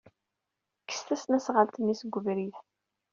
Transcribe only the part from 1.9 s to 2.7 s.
seg ubrid.